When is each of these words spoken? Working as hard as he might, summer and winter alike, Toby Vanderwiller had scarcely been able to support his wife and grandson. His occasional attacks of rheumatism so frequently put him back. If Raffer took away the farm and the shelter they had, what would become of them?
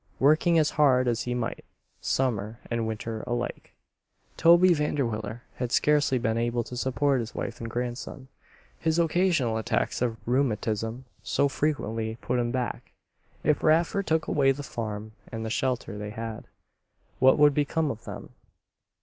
Working 0.19 0.57
as 0.57 0.71
hard 0.81 1.07
as 1.07 1.21
he 1.25 1.35
might, 1.35 1.63
summer 2.01 2.59
and 2.71 2.87
winter 2.87 3.23
alike, 3.27 3.75
Toby 4.35 4.73
Vanderwiller 4.73 5.43
had 5.57 5.71
scarcely 5.71 6.17
been 6.17 6.39
able 6.39 6.63
to 6.63 6.75
support 6.75 7.19
his 7.19 7.35
wife 7.35 7.61
and 7.61 7.69
grandson. 7.69 8.27
His 8.79 8.97
occasional 8.97 9.57
attacks 9.59 10.01
of 10.01 10.17
rheumatism 10.25 11.05
so 11.21 11.47
frequently 11.47 12.15
put 12.19 12.39
him 12.39 12.49
back. 12.49 12.93
If 13.43 13.61
Raffer 13.61 14.01
took 14.01 14.25
away 14.25 14.51
the 14.51 14.63
farm 14.63 15.11
and 15.31 15.45
the 15.45 15.51
shelter 15.51 15.95
they 15.99 16.09
had, 16.09 16.45
what 17.19 17.37
would 17.37 17.53
become 17.53 17.91
of 17.91 18.05
them? 18.05 18.31